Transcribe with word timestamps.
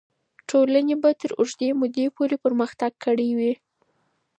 ټولنه 0.49 0.93
به 1.01 1.09
تر 1.21 1.31
اوږدې 1.39 1.69
مودې 1.79 2.05
پورې 2.15 2.35
پرمختګ 2.45 2.91
کړی 3.05 3.29
وي. 3.37 3.53